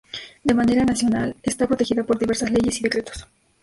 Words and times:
De 0.43 0.55
manera 0.55 0.83
nacional, 0.83 1.35
está 1.43 1.67
protegida 1.67 2.03
por 2.03 2.17
diversas 2.17 2.49
leyes 2.49 2.79
y 2.79 2.81
decretos. 2.81 3.27